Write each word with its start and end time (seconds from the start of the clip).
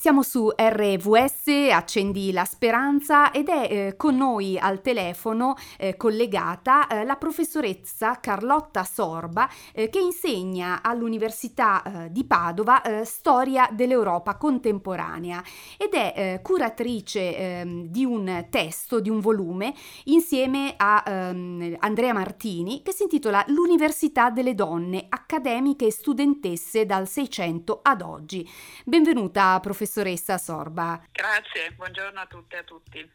Siamo 0.00 0.22
su 0.22 0.48
RVS, 0.54 1.70
accendi 1.72 2.30
la 2.30 2.44
speranza 2.44 3.32
ed 3.32 3.48
è 3.48 3.66
eh, 3.68 3.96
con 3.96 4.14
noi 4.14 4.56
al 4.56 4.80
telefono 4.80 5.56
eh, 5.76 5.96
collegata 5.96 6.86
eh, 6.86 7.04
la 7.04 7.16
professoressa 7.16 8.20
Carlotta 8.20 8.84
Sorba 8.84 9.50
eh, 9.72 9.88
che 9.90 9.98
insegna 9.98 10.82
all'Università 10.82 11.82
eh, 11.82 12.12
di 12.12 12.22
Padova 12.22 12.80
eh, 12.80 13.04
storia 13.04 13.68
dell'Europa 13.72 14.36
contemporanea 14.36 15.42
ed 15.76 15.92
è 15.94 16.38
curatrice 16.44 17.36
ehm, 17.36 17.86
di 17.86 18.04
un 18.04 18.46
testo, 18.50 19.00
di 19.00 19.10
un 19.10 19.18
volume 19.18 19.74
insieme 20.04 20.74
a 20.76 21.02
ehm, 21.04 21.74
Andrea 21.80 22.12
Martini 22.12 22.82
che 22.84 22.92
si 22.92 23.02
intitola 23.02 23.42
L'Università 23.48 24.30
delle 24.30 24.54
donne 24.54 25.06
accademiche 25.08 25.86
e 25.86 25.90
studentesse 25.90 26.86
dal 26.86 27.08
600 27.08 27.80
ad 27.82 28.02
oggi. 28.02 28.48
Benvenuta 28.84 29.58
professoressa 29.58 29.86
professoressa 29.88 30.36
Sorba. 30.36 31.02
Grazie, 31.10 31.72
buongiorno 31.74 32.20
a 32.20 32.26
tutte 32.26 32.56
e 32.56 32.58
a 32.58 32.62
tutti. 32.62 33.10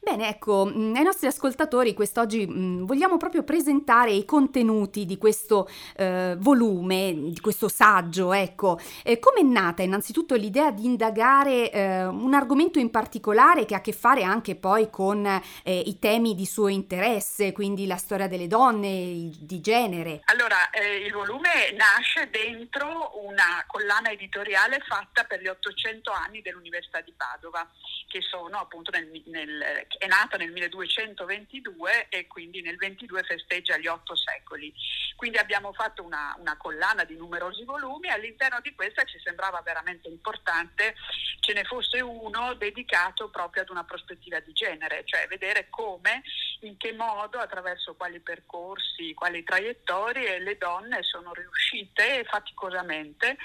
Bene, 0.00 0.28
ecco, 0.28 0.64
mm, 0.66 0.94
ai 0.94 1.02
nostri 1.02 1.26
ascoltatori 1.26 1.92
quest'oggi 1.92 2.46
mm, 2.46 2.84
vogliamo 2.84 3.16
proprio 3.16 3.42
presentare 3.42 4.10
i 4.10 4.24
contenuti 4.24 5.04
di 5.04 5.18
questo 5.18 5.68
eh, 5.96 6.34
volume, 6.38 7.14
di 7.14 7.40
questo 7.40 7.68
saggio, 7.68 8.32
ecco. 8.32 8.78
Eh, 9.02 9.18
Come 9.18 9.40
è 9.40 9.42
nata 9.42 9.82
innanzitutto 9.82 10.34
l'idea 10.34 10.70
di 10.70 10.86
indagare 10.86 11.70
eh, 11.70 12.06
un 12.06 12.32
argomento 12.32 12.78
in 12.78 12.90
particolare 12.90 13.66
che 13.66 13.74
ha 13.74 13.78
a 13.78 13.80
che 13.80 13.92
fare 13.92 14.22
anche 14.22 14.56
poi 14.56 14.88
con 14.88 15.26
eh, 15.26 15.78
i 15.78 15.98
temi 15.98 16.34
di 16.34 16.46
suo 16.46 16.68
interesse, 16.68 17.52
quindi 17.52 17.86
la 17.86 17.96
storia 17.96 18.28
delle 18.28 18.46
donne, 18.46 19.30
di 19.38 19.60
genere? 19.60 20.20
Allora, 20.26 20.70
eh, 20.70 21.04
il 21.04 21.12
volume 21.12 21.72
nasce 21.76 22.30
dentro 22.30 23.12
una 23.26 23.64
collana 23.66 24.10
editoriale 24.10 24.78
fatta 24.86 25.24
per 25.24 25.40
gli 25.40 25.48
800 25.48 26.10
anni 26.10 26.40
dell'Università 26.40 27.00
di 27.00 27.12
Padova, 27.16 27.68
che 28.08 28.20
sono 28.22 28.58
appunto 28.58 28.90
nel, 28.90 29.22
nel 29.26 29.57
è 29.60 30.06
nata 30.06 30.36
nel 30.36 30.52
1222 30.52 32.06
e 32.08 32.26
quindi 32.26 32.60
nel 32.62 32.76
22 32.76 33.22
festeggia 33.24 33.76
gli 33.76 33.86
otto 33.86 34.14
secoli. 34.16 34.72
Quindi 35.16 35.38
abbiamo 35.38 35.72
fatto 35.72 36.02
una, 36.02 36.34
una 36.38 36.56
collana 36.56 37.04
di 37.04 37.16
numerosi 37.16 37.64
volumi, 37.64 38.08
all'interno 38.08 38.60
di 38.60 38.74
questa 38.74 39.04
ci 39.04 39.18
sembrava 39.22 39.60
veramente 39.62 40.08
importante 40.08 40.94
ce 41.40 41.54
ne 41.54 41.64
fosse 41.64 42.00
uno 42.00 42.54
dedicato 42.54 43.30
proprio 43.30 43.62
ad 43.62 43.70
una 43.70 43.84
prospettiva 43.84 44.38
di 44.40 44.52
genere, 44.52 45.02
cioè 45.04 45.26
vedere 45.28 45.68
come, 45.70 46.22
in 46.60 46.76
che 46.76 46.92
modo, 46.92 47.38
attraverso 47.38 47.94
quali 47.94 48.20
percorsi, 48.20 49.14
quali 49.14 49.44
traiettorie 49.44 50.38
le 50.40 50.56
donne 50.56 51.02
sono 51.02 51.32
riuscite 51.32 52.24
faticosamente 52.28 53.36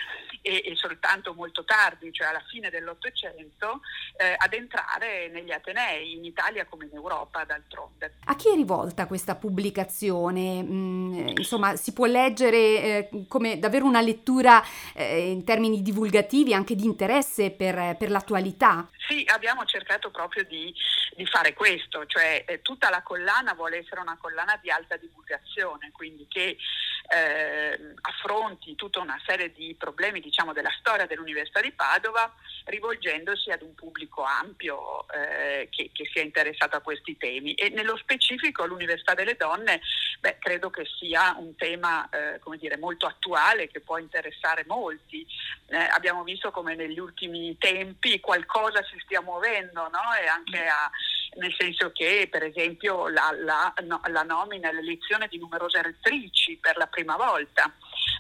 e, 0.42 0.64
e 0.66 0.76
soltanto 0.76 1.34
molto 1.34 1.64
tardi, 1.64 2.12
cioè 2.12 2.28
alla 2.28 2.44
fine 2.48 2.70
dell'Ottocento, 2.70 3.82
eh, 4.18 4.36
ad 4.38 4.54
entrare 4.54 5.30
negli 5.30 5.52
Atenei 5.52 6.14
in 6.14 6.26
Italia 6.26 6.66
come 6.66 6.86
in 6.86 6.96
Europa 6.96 7.44
d'altronde. 7.44 8.16
A 8.26 8.36
chi 8.36 8.50
è 8.50 8.56
rivolta 8.56 9.06
questa 9.06 9.36
pubblicazione? 9.36 10.64
Mm, 10.64 11.28
insomma, 11.38 11.76
si 11.76 11.94
può 11.94 12.06
leggere 12.06 12.58
eh, 12.58 13.10
come 13.28 13.60
davvero 13.60 13.86
una 13.86 14.02
lettura 14.02 14.64
eh, 14.94 15.30
in 15.30 15.44
termini 15.44 15.82
divulgativi, 15.82 16.54
anche 16.54 16.76
di 16.76 16.86
interesse 16.86 17.52
per, 17.52 17.96
per 17.98 18.10
l'attualità? 18.10 18.90
Sì, 19.08 19.24
abbiamo 19.28 19.66
cercato 19.66 20.10
proprio 20.12 20.44
di, 20.46 20.74
di 21.16 21.26
fare 21.26 21.54
questo, 21.54 22.06
cioè 22.06 22.46
eh, 22.48 22.62
tutta 22.62 22.90
la 22.90 23.03
collana 23.04 23.54
vuole 23.54 23.78
essere 23.78 24.02
una 24.02 24.18
collana 24.18 24.58
di 24.62 24.72
alta 24.72 24.98
divulgazione, 24.98 25.92
quindi 25.92 26.26
che 26.28 26.58
eh, 27.10 27.94
affronti 28.02 28.76
tutta 28.76 29.00
una 29.00 29.20
serie 29.26 29.52
di 29.52 29.76
problemi 29.78 30.20
diciamo, 30.20 30.54
della 30.54 30.74
storia 30.80 31.06
dell'Università 31.06 31.62
di 31.62 31.72
Padova 31.72 32.34
rivolgendosi 32.66 33.52
ad 33.52 33.62
un 33.62 33.76
pubblico 33.76 34.24
ampio 34.24 35.06
eh, 35.10 35.68
che, 35.70 35.92
che, 35.94 36.10
sia 36.12 36.22
interessato 36.22 36.78
a 36.78 36.82
questi 36.82 37.18
temi 37.18 37.54
e 37.56 37.70
nello 37.70 37.98
specifico 37.98 38.66
l'Università 38.66 39.14
delle 39.14 39.36
Donne 39.36 39.82
beh, 40.20 40.38
credo 40.40 40.70
che 40.70 40.86
sia 40.98 41.36
un 41.38 41.56
tema 41.56 42.08
eh, 42.10 42.40
dire, 42.58 42.78
molto 42.78 43.06
attuale 43.06 43.68
che 43.68 43.82
può 43.82 43.98
interessare 43.98 44.64
molti. 44.66 45.26
Eh, 45.68 45.78
abbiamo 45.78 46.24
visto 46.24 46.52
come 46.52 46.76
negli 46.76 47.00
ultimi 47.00 47.58
tempi 47.58 48.20
qualcosa 48.20 48.84
si 48.84 48.98
stia 49.04 49.22
muovendo 49.22 49.90
no? 49.90 50.14
e 50.20 50.28
anche 50.28 50.66
a 50.66 50.90
nel 51.36 51.54
senso 51.58 51.92
che 51.92 52.28
per 52.30 52.44
esempio 52.44 53.08
la, 53.08 53.34
la, 53.38 53.74
no, 53.84 54.02
la 54.08 54.24
nomina 54.24 54.70
e 54.70 54.74
l'elezione 54.74 55.28
di 55.28 55.38
numerose 55.38 55.82
rettrici 55.82 56.58
per 56.58 56.78
la 56.78 56.88
prima 56.88 57.16
volta. 57.16 57.72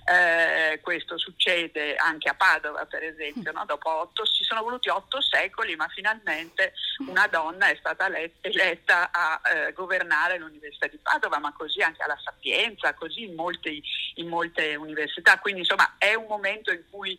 Eh, 0.06 0.81
questo 0.81 1.18
succede 1.18 1.96
anche 1.96 2.28
a 2.28 2.34
Padova, 2.34 2.85
per 2.85 3.03
esempio, 3.03 3.53
no? 3.53 3.63
dopo 3.66 3.90
otto, 3.90 4.25
ci 4.25 4.44
sono 4.44 4.62
voluti 4.62 4.90
otto 4.90 5.22
secoli, 5.22 5.78
ma 5.78 5.88
finalmente 5.88 6.73
una 7.07 7.25
donna 7.28 7.68
è 7.68 7.75
stata 7.79 8.07
eletta, 8.07 8.47
eletta 8.50 9.09
a 9.12 9.41
eh, 9.50 9.72
governare 9.72 10.38
l'Università 10.38 10.88
di 10.88 11.00
Padova, 11.02 11.40
ma 11.40 11.53
così 11.53 11.81
anche 11.81 12.03
alla 12.03 12.19
Sapienza, 12.22 12.94
così 12.96 13.23
in, 13.23 13.35
molti, 13.35 13.81
in 14.16 14.28
molte 14.28 14.75
università. 14.75 15.40
Quindi 15.40 15.62
insomma 15.62 15.96
è 15.97 16.13
un 16.16 16.25
momento 16.28 16.72
in 16.72 16.84
cui 16.90 17.18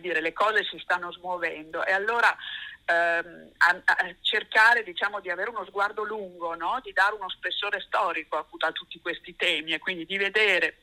dire, 0.00 0.20
le 0.20 0.32
cose 0.32 0.64
si 0.64 0.78
stanno 0.78 1.10
smuovendo 1.10 1.84
e 1.84 1.92
allora 1.92 2.36
ehm, 2.84 3.50
a, 3.58 3.82
a 3.84 4.14
cercare 4.20 4.82
diciamo, 4.82 5.20
di 5.20 5.30
avere 5.30 5.50
uno 5.50 5.64
sguardo 5.64 6.02
lungo, 6.04 6.54
no? 6.54 6.80
di 6.82 6.92
dare 6.92 7.14
uno 7.14 7.28
spessore 7.28 7.80
storico 7.80 8.36
a, 8.36 8.46
a 8.66 8.72
tutti 8.72 9.00
questi 9.00 9.34
temi 9.36 9.72
e 9.72 9.78
quindi 9.78 10.04
di 10.06 10.16
vedere 10.16 10.78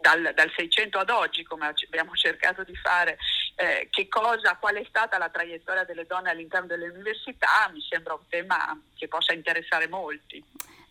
dal, 0.00 0.32
dal, 0.34 0.52
600 0.54 0.98
ad 0.98 1.10
oggi, 1.10 1.44
come 1.44 1.72
abbiamo 1.86 2.14
cercato 2.16 2.64
di 2.64 2.74
fare, 2.76 3.18
eh, 3.56 3.88
che 3.90 4.08
cosa, 4.08 4.56
qual 4.58 4.76
è 4.76 4.84
stata 4.88 5.18
la 5.18 5.28
traiettoria 5.28 5.84
delle 5.84 6.06
donne 6.06 6.30
all'interno 6.30 6.66
delle 6.66 6.88
università, 6.88 7.70
mi 7.72 7.80
sembra 7.80 8.14
un 8.14 8.26
tema 8.28 8.78
che 8.94 9.08
possa 9.08 9.32
interessare 9.32 9.88
molti. 9.88 10.42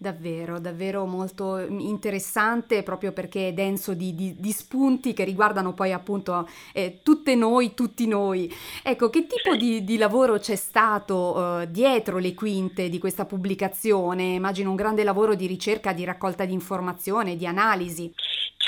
Davvero, 0.02 0.58
davvero 0.60 1.06
molto 1.06 1.60
interessante 1.60 2.82
proprio 2.82 3.12
perché 3.12 3.50
è 3.50 3.54
denso 3.54 3.94
di, 3.94 4.16
di, 4.16 4.36
di 4.40 4.52
spunti 4.52 5.14
che 5.14 5.24
riguardano 5.24 5.76
poi 5.76 5.94
appunto 5.94 6.50
eh, 6.74 7.02
tutte 7.04 7.36
noi, 7.36 7.76
tutti 7.76 8.08
noi. 8.08 8.52
Ecco, 8.82 9.12
che 9.12 9.28
tipo 9.28 9.56
di, 9.56 9.84
di 9.84 9.98
lavoro 9.98 10.40
c'è 10.40 10.56
stato 10.56 11.60
eh, 11.62 11.70
dietro 11.70 12.18
le 12.18 12.34
quinte 12.34 12.90
di 12.90 12.98
questa 12.98 13.26
pubblicazione? 13.26 14.24
Immagino 14.24 14.72
un 14.72 14.76
grande 14.76 15.04
lavoro 15.04 15.36
di 15.36 15.46
ricerca, 15.46 15.94
di 15.94 16.04
raccolta 16.04 16.46
di 16.46 16.54
informazione, 16.54 17.36
di 17.36 17.46
analisi. 17.46 18.12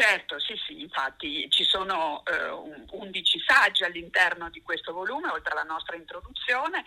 Certo, 0.03 0.37
sì, 0.37 0.53
sì, 0.67 0.81
infatti 0.81 1.49
ci 1.49 1.63
sono 1.63 2.23
eh, 2.25 2.49
11 2.91 3.41
saggi 3.47 3.85
all'interno 3.85 4.49
di 4.49 4.61
questo 4.61 4.91
volume, 4.91 5.29
oltre 5.29 5.53
alla 5.53 5.63
nostra 5.63 5.95
introduzione, 5.95 6.83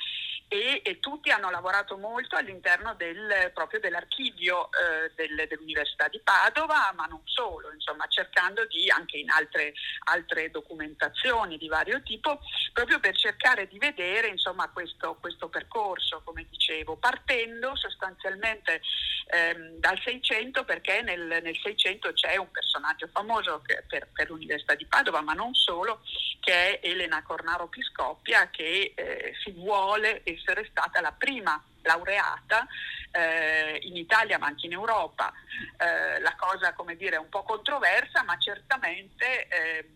e, 0.48 0.82
e 0.84 1.00
tutti 1.00 1.30
hanno 1.30 1.50
lavorato 1.50 1.96
molto 1.96 2.36
all'interno 2.36 2.94
del, 2.94 3.50
proprio 3.54 3.80
dell'archivio 3.80 4.68
eh, 4.70 5.12
del, 5.14 5.48
dell'Università 5.48 6.08
di 6.08 6.20
Padova, 6.22 6.92
ma 6.94 7.06
non 7.06 7.22
solo, 7.24 7.72
insomma, 7.72 8.06
cercando 8.06 8.66
di, 8.66 8.88
anche 8.90 9.16
in 9.16 9.30
altre, 9.30 9.72
altre 10.04 10.50
documentazioni 10.50 11.56
di 11.56 11.68
vario 11.68 12.02
tipo, 12.02 12.40
proprio 12.74 13.00
per 13.00 13.16
cercare 13.16 13.66
di 13.66 13.78
vedere 13.78 14.28
insomma, 14.28 14.68
questo, 14.68 15.16
questo 15.20 15.48
percorso, 15.48 16.20
come 16.22 16.46
dicevo, 16.50 16.96
partendo 16.96 17.74
sostanzialmente 17.76 18.82
ehm, 19.28 19.78
dal 19.78 19.98
600 20.04 20.64
perché 20.64 21.00
nel, 21.02 21.40
nel 21.42 21.56
600 21.56 22.12
c'è 22.12 22.36
un 22.36 22.50
personaggio 22.50 23.05
personaggio 23.06 23.10
famoso 23.12 23.62
per, 23.86 24.08
per, 24.12 24.28
l'Università 24.28 24.74
di 24.74 24.86
Padova, 24.86 25.20
ma 25.20 25.32
non 25.32 25.54
solo, 25.54 26.00
che 26.40 26.80
è 26.80 26.86
Elena 26.86 27.22
Cornaro 27.22 27.68
Piscoppia, 27.68 28.50
che 28.50 28.92
eh, 28.94 29.32
si 29.42 29.52
vuole 29.52 30.22
essere 30.24 30.66
stata 30.70 31.00
la 31.00 31.12
prima 31.12 31.62
laureata 31.82 32.66
eh, 33.12 33.78
in 33.82 33.96
Italia 33.96 34.38
ma 34.38 34.46
anche 34.46 34.66
in 34.66 34.72
Europa. 34.72 35.32
Eh, 35.78 36.20
la 36.20 36.34
cosa, 36.36 36.72
come 36.74 36.96
dire, 36.96 37.16
è 37.16 37.18
un 37.18 37.28
po' 37.28 37.42
controversa, 37.42 38.22
ma 38.24 38.36
certamente 38.38 39.46
ehm, 39.48 39.86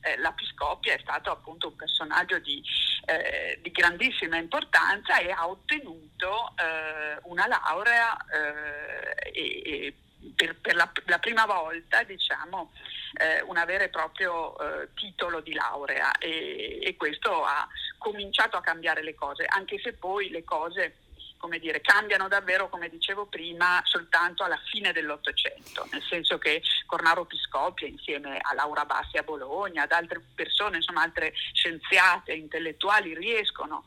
eh, 0.00 0.16
la 0.18 0.32
Piscoppia 0.32 0.94
è 0.94 0.98
stato 1.00 1.30
appunto 1.30 1.68
un 1.68 1.76
personaggio 1.76 2.38
di, 2.38 2.62
eh, 3.06 3.58
di 3.62 3.70
grandissima 3.70 4.36
importanza 4.36 5.18
e 5.18 5.30
ha 5.30 5.48
ottenuto 5.48 6.54
eh, 6.56 7.18
una 7.24 7.46
laurea 7.46 8.16
eh, 8.26 9.30
e, 9.32 9.62
e 9.64 9.94
per, 10.34 10.56
per 10.56 10.74
la, 10.74 10.90
la, 11.06 11.18
prima 11.18 11.46
volta 11.46 12.02
diciamo, 12.02 12.72
eh, 13.20 13.42
un 13.42 13.62
vero 13.66 13.84
e 13.84 13.88
proprio 13.88 14.58
eh, 14.58 14.88
titolo 14.94 15.40
di 15.40 15.52
laurea. 15.52 16.16
E, 16.18 16.80
e, 16.82 16.96
questo 16.96 17.44
ha 17.44 17.66
cominciato 17.98 18.56
a 18.56 18.62
cambiare 18.62 19.02
le 19.02 19.14
cose, 19.14 19.44
anche 19.46 19.78
se 19.78 19.92
poi 19.92 20.30
le 20.30 20.44
cose 20.44 20.96
come 21.38 21.58
dire, 21.58 21.80
cambiano 21.80 22.28
davvero, 22.28 22.68
come 22.68 22.88
dicevo 22.88 23.26
prima, 23.26 23.80
soltanto 23.84 24.42
alla 24.42 24.58
fine 24.70 24.92
dell'Ottocento, 24.92 25.86
nel 25.92 26.02
senso 26.02 26.38
che 26.38 26.62
Cornaro 26.86 27.24
Piscopia 27.24 27.86
insieme 27.86 28.38
a 28.40 28.54
Laura 28.54 28.84
Bassi 28.84 29.16
a 29.16 29.22
Bologna, 29.22 29.82
ad 29.82 29.92
altre 29.92 30.20
persone, 30.34 30.76
insomma 30.76 31.02
altre 31.02 31.32
scienziate, 31.52 32.32
intellettuali 32.32 33.14
riescono 33.14 33.84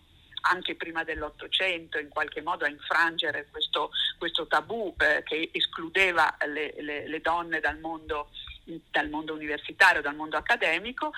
anche 0.50 0.76
prima 0.76 1.04
dell'Ottocento 1.04 2.00
in 2.00 2.10
qualche 2.10 2.42
modo 2.42 2.66
a 2.66 2.70
infrangere 2.70 3.48
questo, 3.52 3.92
questo 4.18 4.48
tabù 4.48 4.94
eh, 4.98 5.24
che 5.24 5.50
escludeva 5.54 6.36
le, 6.48 6.74
le, 6.80 7.08
le, 7.08 7.22
donne 7.22 7.60
dal 7.60 7.80
mondo 7.80 8.30
dal 8.92 9.10
mondo 9.10 9.34
universitario, 9.34 10.02
dal 10.02 10.16
mondo 10.16 10.38
accademico 10.38 11.12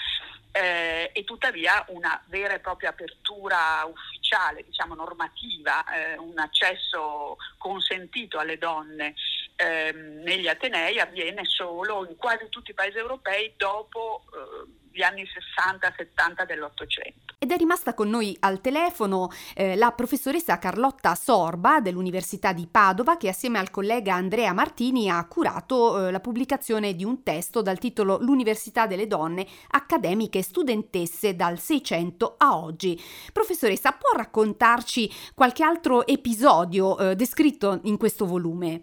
eh, 0.51 1.09
e 1.13 1.23
tuttavia 1.23 1.83
una 1.89 2.21
vera 2.27 2.53
e 2.53 2.59
propria 2.59 2.89
apertura 2.89 3.83
ufficiale, 3.85 4.63
diciamo 4.63 4.95
normativa, 4.95 5.83
eh, 5.93 6.17
un 6.17 6.37
accesso 6.39 7.37
consentito 7.57 8.39
alle 8.39 8.57
donne 8.57 9.15
eh, 9.55 9.91
negli 9.91 10.47
Atenei 10.47 10.99
avviene 10.99 11.45
solo 11.45 12.05
in 12.07 12.15
quasi 12.15 12.47
tutti 12.49 12.71
i 12.71 12.73
paesi 12.73 12.97
europei 12.97 13.53
dopo 13.57 14.23
eh, 14.33 14.69
gli 14.91 15.01
anni 15.01 15.23
60-70 15.23 16.45
dell'Ottocento. 16.45 17.20
Ed 17.43 17.49
è 17.49 17.57
rimasta 17.57 17.95
con 17.95 18.07
noi 18.07 18.37
al 18.41 18.61
telefono 18.61 19.29
eh, 19.55 19.75
la 19.75 19.89
professoressa 19.93 20.59
Carlotta 20.59 21.15
Sorba 21.15 21.79
dell'Università 21.79 22.53
di 22.53 22.67
Padova 22.69 23.17
che 23.17 23.29
assieme 23.29 23.57
al 23.57 23.71
collega 23.71 24.13
Andrea 24.13 24.53
Martini 24.53 25.09
ha 25.09 25.25
curato 25.25 26.05
eh, 26.05 26.11
la 26.11 26.19
pubblicazione 26.19 26.93
di 26.93 27.03
un 27.03 27.23
testo 27.23 27.63
dal 27.63 27.79
titolo 27.79 28.19
L'Università 28.21 28.85
delle 28.85 29.07
donne 29.07 29.47
accademiche 29.69 30.43
studentesse 30.43 31.35
dal 31.35 31.57
600 31.57 32.35
a 32.37 32.57
oggi. 32.59 33.01
Professoressa, 33.33 33.93
può 33.93 34.11
raccontarci 34.15 35.11
qualche 35.33 35.63
altro 35.63 36.05
episodio 36.05 36.95
eh, 36.99 37.15
descritto 37.15 37.79
in 37.85 37.97
questo 37.97 38.27
volume? 38.27 38.81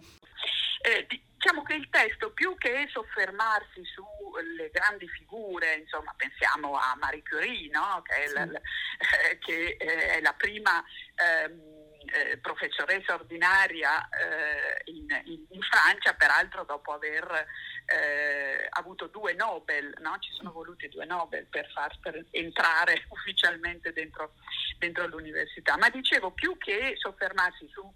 Eh, 0.81 1.28
Diciamo 1.39 1.63
che 1.63 1.75
il 1.75 1.87
testo, 1.89 2.33
più 2.33 2.57
che 2.57 2.85
soffermarsi 2.91 3.81
sulle 3.85 4.69
grandi 4.73 5.07
figure, 5.07 5.75
insomma, 5.75 6.13
pensiamo 6.17 6.75
a 6.75 6.97
Marie 6.99 7.23
Curie, 7.23 7.69
no? 7.69 8.01
che, 8.01 8.13
è 8.25 8.27
la, 8.33 8.43
la, 8.43 8.59
eh, 8.59 9.37
che, 9.37 9.77
è 9.77 10.19
la, 10.19 10.33
prima 10.33 10.83
ehm, 11.15 11.61
eh, 12.11 12.37
professoressa 12.39 13.13
ordinaria 13.13 14.09
eh, 14.09 14.81
in, 14.91 15.07
in, 15.27 15.45
in, 15.47 15.61
Francia, 15.61 16.13
peraltro 16.13 16.65
dopo 16.65 16.91
aver 16.91 17.45
eh, 17.85 18.67
avuto 18.71 19.07
due 19.07 19.33
Nobel, 19.33 19.95
no? 19.99 20.17
ci 20.19 20.33
sono 20.33 20.51
voluti 20.51 20.89
due 20.89 21.05
Nobel 21.05 21.45
per 21.45 21.71
far 21.71 21.97
per 22.01 22.21
entrare 22.31 23.05
ufficialmente 23.07 23.93
dentro, 23.93 24.33
dentro 24.77 25.07
l'università. 25.07 25.77
Ma 25.77 25.89
dicevo, 25.89 26.31
più 26.31 26.57
che 26.57 26.95
soffermarsi 26.97 27.65
su 27.71 27.93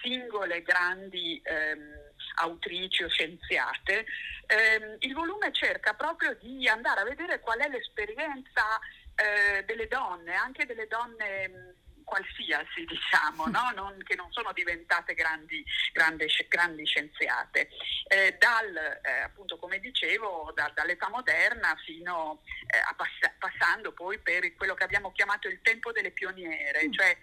singole 0.00 0.62
grandi 0.62 1.40
ehm, 1.42 2.12
autrici 2.34 3.02
o 3.02 3.08
scienziate, 3.08 4.06
ehm, 4.46 4.96
il 5.00 5.14
volume 5.14 5.52
cerca 5.52 5.94
proprio 5.94 6.36
di 6.40 6.68
andare 6.68 7.00
a 7.00 7.04
vedere 7.04 7.40
qual 7.40 7.58
è 7.58 7.68
l'esperienza 7.68 8.78
eh, 9.14 9.64
delle 9.64 9.86
donne, 9.86 10.34
anche 10.34 10.66
delle 10.66 10.86
donne 10.86 11.48
mh, 11.48 11.74
qualsiasi, 12.04 12.84
diciamo, 12.86 13.46
no? 13.46 13.72
non, 13.74 13.96
che 14.04 14.14
non 14.14 14.30
sono 14.30 14.52
diventate 14.52 15.14
grandi, 15.14 15.64
grandi, 15.92 16.26
grandi 16.48 16.86
scienziate, 16.86 17.68
eh, 18.08 18.36
dal, 18.38 18.76
eh, 18.76 19.22
appunto 19.22 19.58
come 19.58 19.80
dicevo, 19.80 20.52
da, 20.54 20.70
dall'età 20.74 21.08
moderna 21.08 21.74
fino 21.84 22.42
eh, 22.66 22.78
a 22.78 22.94
pass- 22.94 23.34
passando 23.38 23.92
poi 23.92 24.18
per 24.18 24.54
quello 24.54 24.74
che 24.74 24.84
abbiamo 24.84 25.10
chiamato 25.12 25.48
il 25.48 25.60
tempo 25.62 25.90
delle 25.90 26.10
pioniere, 26.10 26.86
mm. 26.86 26.92
cioè 26.92 27.16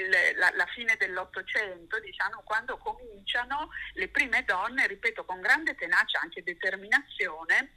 il, 0.00 0.36
la, 0.36 0.50
la, 0.54 0.66
fine 0.66 0.96
dell'Ottocento, 0.96 1.98
diciamo, 2.00 2.42
quando 2.44 2.76
cominciano 2.78 3.70
le 3.94 4.08
prime 4.08 4.44
donne, 4.44 4.86
ripeto, 4.86 5.24
con 5.24 5.40
grande 5.40 5.74
tenacia, 5.74 6.20
anche 6.20 6.42
determinazione, 6.42 7.72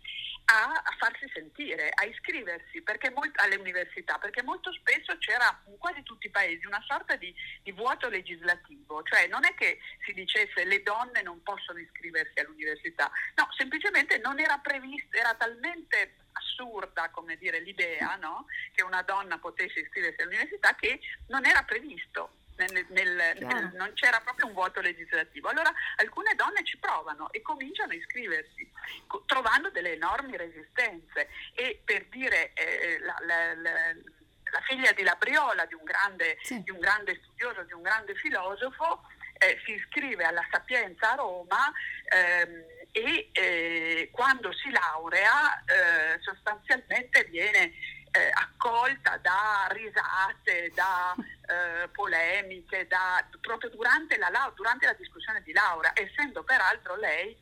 a, 0.49 0.71
a 0.71 0.95
farsi 0.97 1.29
sentire, 1.33 1.89
a 1.93 2.05
iscriversi 2.05 2.81
molto, 3.13 3.41
alle 3.41 3.55
università, 3.55 4.17
perché 4.17 4.43
molto 4.43 4.71
spesso 4.73 5.17
c'era 5.17 5.61
in 5.67 5.77
quasi 5.77 6.03
tutti 6.03 6.27
i 6.27 6.31
paesi 6.31 6.65
una 6.65 6.81
sorta 6.87 7.15
di, 7.15 7.33
di, 7.63 7.71
vuoto 7.73 8.07
legislativo, 8.07 9.03
cioè 9.03 9.27
non 9.27 9.43
è 9.45 9.53
che 9.55 9.79
si 10.05 10.13
dicesse 10.13 10.63
le 10.63 10.81
donne 10.83 11.21
non 11.21 11.43
possono 11.43 11.79
iscriversi 11.79 12.39
all'università, 12.39 13.11
no, 13.35 13.47
semplicemente 13.57 14.19
non 14.19 14.39
era 14.39 14.57
previsto, 14.59 15.17
era 15.17 15.33
talmente 15.35 16.15
assurda 16.37 17.09
come 17.09 17.37
dire 17.37 17.59
l'idea 17.59 18.15
no? 18.15 18.45
che 18.73 18.83
una 18.83 19.01
donna 19.01 19.37
potesse 19.37 19.79
iscriversi 19.79 20.21
all'università 20.21 20.75
che 20.75 20.99
non 21.27 21.45
era 21.45 21.63
previsto. 21.63 22.31
Nel, 22.57 22.87
nel, 22.89 23.37
nel, 23.37 23.71
non 23.75 23.93
c'era 23.93 24.19
proprio 24.19 24.47
un 24.47 24.53
vuoto 24.53 24.81
legislativo. 24.81 25.47
Allora 25.47 25.71
alcune 25.97 26.33
donne 26.33 26.63
ci 26.63 26.79
provano 26.79 27.31
e 27.31 27.43
cominciano 27.43 27.91
a 27.91 27.95
iscriversi, 27.95 28.67
co- 29.05 29.21
trovando 29.27 29.69
delle 29.69 29.93
enormi 29.93 30.35
resistenze. 30.35 31.29
E 31.53 31.79
per 31.85 32.07
dire 32.07 32.53
eh, 32.53 32.97
la, 33.01 33.15
la, 33.27 33.53
la, 33.53 33.71
la, 33.93 34.61
figlia 34.61 34.91
di 34.93 35.03
Labriola, 35.03 35.65
di 35.65 35.75
un 35.75 35.83
grande, 35.83 36.39
sì. 36.41 36.63
di 36.63 36.71
un 36.71 36.79
grande 36.79 37.19
studioso, 37.21 37.61
di 37.61 37.73
un 37.73 37.83
grande 37.83 38.15
filosofo, 38.15 39.01
eh, 39.39 39.59
si 39.65 39.73
iscrive 39.73 40.23
alla 40.23 40.45
Sapienza 40.51 41.11
a 41.11 41.15
Roma. 41.15 41.71
Ehm, 42.09 42.75
e 42.91 43.29
eh, 43.31 44.09
quando 44.11 44.51
si 44.53 44.71
laurea 44.71 45.63
eh, 45.65 46.19
sostanzialmente 46.21 47.25
viene 47.25 47.73
eh, 48.11 48.31
accolta 48.33 49.17
da 49.17 49.67
risate, 49.69 50.71
da 50.73 51.13
eh, 51.17 51.87
polemiche, 51.89 52.87
da, 52.87 53.23
proprio 53.41 53.69
durante 53.69 54.17
la, 54.17 54.51
durante 54.55 54.85
la, 54.85 54.93
discussione 54.93 55.41
di 55.43 55.53
laurea, 55.53 55.91
essendo 55.93 56.43
peraltro 56.43 56.95
lei 56.95 57.37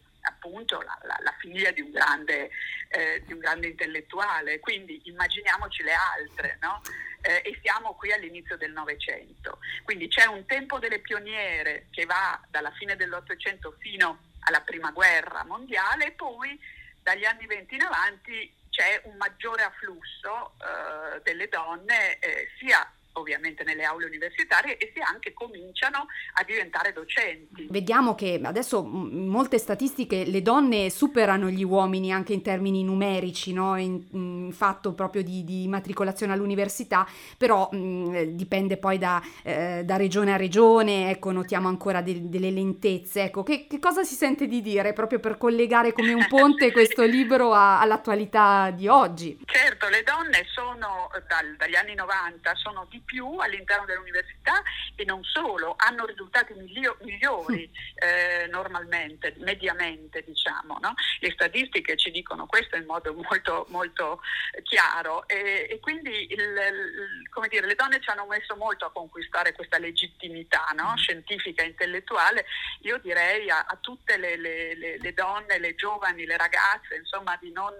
appunto 0.45 0.79
la, 0.81 0.97
la, 1.03 1.17
la 1.21 1.35
figlia 1.39 1.71
di 1.71 1.81
un, 1.81 1.91
grande, 1.91 2.51
eh, 2.89 3.23
di 3.25 3.33
un, 3.33 3.39
grande, 3.39 3.67
intellettuale, 3.67 4.59
quindi 4.59 5.01
immaginiamoci 5.05 5.81
le 5.83 5.93
altre, 5.93 6.57
no? 6.61 6.81
eh, 7.21 7.41
e 7.43 7.59
siamo 7.61 7.95
qui 7.95 8.11
all'inizio 8.11 8.55
del 8.55 8.71
Novecento. 8.71 9.59
Quindi 9.83 10.07
c'è 10.07 10.25
un 10.25 10.45
tempo 10.45 10.77
delle 10.77 10.99
pioniere 10.99 11.87
che 11.89 12.05
va 12.05 12.39
dalla 12.49 12.71
fine 12.71 12.95
dell'Ottocento 12.95 13.75
fino 13.79 14.19
alla 14.41 14.61
prima 14.61 14.91
guerra 14.91 15.43
mondiale 15.43 16.07
e 16.07 16.11
poi 16.11 16.59
dagli 17.01 17.25
anni 17.25 17.47
20 17.47 17.75
in 17.75 17.81
avanti 17.81 18.53
c'è 18.69 19.01
un 19.05 19.15
maggiore 19.15 19.63
afflusso 19.63 20.53
eh, 20.59 21.21
delle 21.23 21.47
donne 21.47 22.19
eh, 22.19 22.49
sia 22.59 22.87
ovviamente 23.15 23.63
nelle 23.63 23.83
aule 23.83 24.05
universitarie 24.05 24.77
e 24.77 24.91
si 24.93 25.01
anche 25.01 25.33
cominciano 25.33 26.07
a 26.33 26.43
diventare 26.43 26.93
docenti. 26.93 27.67
Vediamo 27.69 28.15
che 28.15 28.39
adesso 28.43 28.81
in 28.83 29.27
molte 29.27 29.57
statistiche 29.57 30.25
le 30.25 30.41
donne 30.41 30.89
superano 30.89 31.49
gli 31.49 31.63
uomini 31.63 32.11
anche 32.11 32.33
in 32.33 32.41
termini 32.41 32.83
numerici, 32.83 33.53
no? 33.53 33.77
in, 33.77 34.03
in, 34.11 34.51
fatto 34.51 34.93
proprio 34.93 35.23
di, 35.23 35.43
di, 35.43 35.67
matricolazione 35.67 36.33
all'università, 36.33 37.07
però 37.37 37.69
mh, 37.71 38.35
dipende 38.35 38.77
poi 38.77 38.97
da, 38.97 39.21
eh, 39.43 39.83
da, 39.83 39.97
regione 39.97 40.33
a 40.33 40.37
regione, 40.37 41.09
ecco, 41.09 41.31
notiamo 41.31 41.67
ancora 41.67 42.01
de, 42.01 42.29
delle 42.29 42.51
lentezze. 42.51 43.23
Ecco, 43.23 43.43
che, 43.43 43.67
che, 43.67 43.79
cosa 43.79 44.03
si 44.03 44.15
sente 44.15 44.47
di 44.47 44.61
dire 44.61 44.93
proprio 44.93 45.19
per 45.19 45.37
collegare 45.37 45.93
come 45.93 46.13
un 46.13 46.27
ponte 46.27 46.71
questo 46.73 47.03
libro 47.03 47.53
a, 47.53 47.79
all'attualità 47.79 48.71
di 48.71 48.87
oggi? 48.87 49.39
Certo, 49.45 49.87
le 49.89 50.03
donne 50.03 50.45
sono 50.53 51.09
dal, 51.27 51.55
dagli 51.57 51.75
anni 51.75 51.95
90 51.95 52.53
sono 52.55 52.85
di 52.89 53.01
più 53.05 53.37
all'interno 53.37 53.85
dell'università 53.85 54.61
e 54.95 55.05
non 55.05 55.23
solo, 55.23 55.75
hanno 55.77 56.05
risultati 56.05 56.53
miglio- 56.53 56.97
migliori 57.01 57.69
eh, 57.95 58.47
normalmente, 58.47 59.33
mediamente 59.37 60.23
diciamo. 60.23 60.77
No? 60.81 60.93
Le 61.19 61.31
statistiche 61.31 61.95
ci 61.95 62.11
dicono 62.11 62.45
questo 62.45 62.75
in 62.75 62.85
modo 62.85 63.13
molto, 63.13 63.65
molto 63.69 64.21
chiaro 64.63 65.27
e, 65.27 65.67
e 65.69 65.79
quindi 65.79 66.31
il, 66.31 66.39
il, 66.39 67.29
come 67.29 67.47
dire, 67.47 67.65
le 67.65 67.75
donne 67.75 68.01
ci 68.01 68.09
hanno 68.09 68.25
messo 68.25 68.55
molto 68.55 68.85
a 68.85 68.91
conquistare 68.91 69.53
questa 69.53 69.77
legittimità 69.77 70.65
no? 70.75 70.91
Mm. 70.91 70.95
scientifica 70.95 71.63
e 71.63 71.67
intellettuale. 71.67 72.45
Io 72.81 72.97
direi 72.97 73.49
a, 73.49 73.65
a 73.67 73.77
tutte 73.79 74.17
le, 74.17 74.35
le, 74.37 74.75
le, 74.75 74.97
le 74.97 75.13
donne, 75.13 75.59
le 75.59 75.75
giovani, 75.75 76.25
le 76.25 76.37
ragazze, 76.37 76.95
insomma, 76.95 77.37
di 77.39 77.51
non 77.51 77.73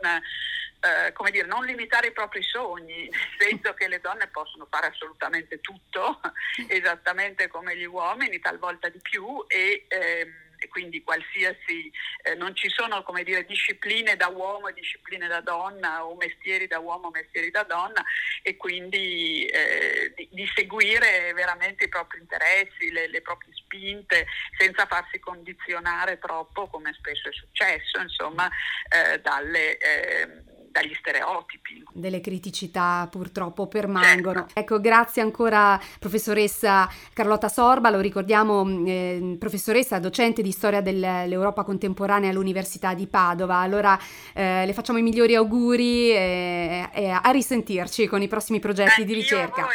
eh, 0.85 1.13
come 1.13 1.31
dire, 1.31 1.47
non 1.47 1.65
limitare 1.65 2.07
i 2.07 2.11
propri 2.11 2.43
sogni, 2.43 3.09
nel 3.09 3.19
senso 3.39 3.73
che 3.73 3.87
le 3.87 3.99
donne 3.99 4.27
possono 4.27 4.67
fare 4.69 4.87
assolutamente 4.87 5.59
tutto, 5.59 6.19
esattamente 6.69 7.47
come 7.47 7.75
gli 7.75 7.85
uomini, 7.85 8.39
talvolta 8.39 8.89
di 8.89 8.99
più, 9.01 9.43
e, 9.47 9.85
ehm, 9.87 10.43
e 10.57 10.67
quindi 10.67 11.03
qualsiasi, 11.03 11.91
eh, 12.23 12.35
non 12.35 12.55
ci 12.55 12.69
sono 12.69 13.03
come 13.03 13.23
dire, 13.23 13.45
discipline 13.45 14.15
da 14.15 14.27
uomo 14.27 14.67
e 14.67 14.73
discipline 14.73 15.27
da 15.27 15.41
donna 15.41 16.05
o 16.05 16.15
mestieri 16.15 16.67
da 16.67 16.79
uomo 16.79 17.07
o 17.07 17.11
mestieri 17.11 17.51
da 17.51 17.63
donna 17.63 18.03
e 18.41 18.55
quindi 18.55 19.45
eh, 19.45 20.13
di, 20.15 20.29
di, 20.31 20.49
seguire 20.55 21.33
veramente 21.33 21.85
i 21.85 21.89
propri 21.89 22.19
interessi, 22.19 22.91
le, 22.91 23.07
le, 23.07 23.21
proprie 23.21 23.53
spinte 23.53 24.27
senza 24.57 24.85
farsi 24.85 25.19
condizionare 25.19 26.19
troppo 26.19 26.67
come 26.67 26.93
spesso 26.93 27.29
è 27.29 27.33
successo 27.33 27.99
insomma 27.99 28.49
eh, 28.89 29.19
dalle 29.19 29.77
ehm, 29.77 30.54
dagli 30.75 30.93
stereotipi. 30.93 31.83
Delle 31.93 32.19
criticità 32.19 33.07
purtroppo 33.09 33.67
permangono. 33.67 34.39
Certo. 34.41 34.59
Ecco, 34.59 34.81
grazie 34.81 35.21
ancora 35.21 35.79
professoressa 35.99 36.89
Carlotta 37.13 37.47
Sorba, 37.47 37.89
lo 37.89 38.01
ricordiamo 38.01 38.67
eh, 38.85 39.37
professoressa 39.39 39.99
docente 39.99 40.41
di 40.41 40.51
storia 40.51 40.81
dell'Europa 40.81 41.63
contemporanea 41.63 42.29
all'Università 42.29 42.93
di 42.93 43.07
Padova. 43.07 43.57
Allora 43.57 43.97
eh, 44.33 44.65
le 44.65 44.73
facciamo 44.73 44.99
i 44.99 45.01
migliori 45.01 45.35
auguri 45.35 46.11
e, 46.11 46.89
e 46.91 47.09
a 47.09 47.29
risentirci 47.31 48.07
con 48.07 48.21
i 48.21 48.27
prossimi 48.27 48.59
progetti 48.59 49.01
Beh, 49.01 49.05
di 49.05 49.13
ricerca. 49.13 49.65